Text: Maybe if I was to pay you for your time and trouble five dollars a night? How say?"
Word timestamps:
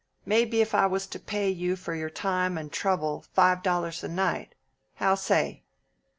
Maybe 0.25 0.61
if 0.61 0.73
I 0.73 0.87
was 0.87 1.05
to 1.05 1.19
pay 1.19 1.47
you 1.51 1.75
for 1.75 1.93
your 1.93 2.09
time 2.09 2.57
and 2.57 2.71
trouble 2.71 3.23
five 3.35 3.61
dollars 3.61 4.03
a 4.03 4.07
night? 4.07 4.55
How 4.95 5.13
say?" 5.13 5.61